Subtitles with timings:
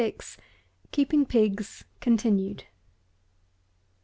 [0.91, 2.61] KEEPING PIGS (_continued.